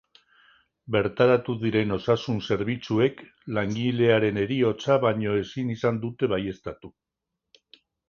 [0.95, 3.23] Bertaratu diren osasun zerbitzuek
[3.59, 6.97] langilearen heriotza baino ezin izan dute baieztatu.